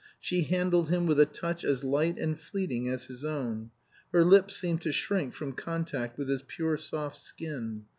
[0.19, 3.69] She handled him with a touch as light and fleeting as his own;
[4.11, 7.85] her lips seemed to shrink from contact with his pure soft skin.